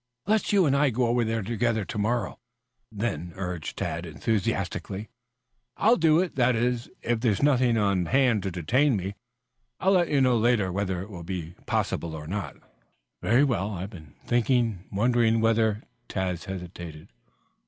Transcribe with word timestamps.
"Let's 0.25 0.51
you 0.51 0.65
and 0.65 0.75
I 0.75 0.89
go 0.89 1.05
over 1.05 1.23
there 1.23 1.43
together 1.43 1.85
to 1.85 1.91
to 1.91 1.97
morrow, 1.99 2.39
then," 2.91 3.33
urged 3.35 3.77
Tad 3.77 4.03
enthusiastically. 4.07 5.09
"I'll 5.77 5.95
do 5.95 6.19
it 6.19 6.33
that 6.37 6.55
is, 6.55 6.89
if 7.03 7.19
there 7.19 7.31
is 7.33 7.43
nothing 7.43 7.77
on 7.77 8.07
hand 8.07 8.41
to 8.41 8.49
detain 8.49 8.95
me. 8.95 9.13
I'll 9.79 9.91
let 9.91 10.09
you 10.09 10.19
know 10.19 10.39
later 10.39 10.71
whether 10.71 11.03
it 11.03 11.11
will 11.11 11.21
be 11.21 11.53
possible 11.67 12.15
or 12.15 12.25
not." 12.25 12.55
"Very 13.21 13.43
well. 13.43 13.73
I 13.75 13.81
have 13.81 13.91
been 13.91 14.15
thinking 14.25 14.85
wondering 14.91 15.39
whether" 15.39 15.83
Tad 16.09 16.43
hesitated. 16.43 17.09